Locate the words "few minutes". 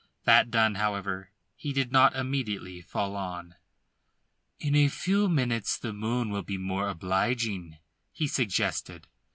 4.87-5.77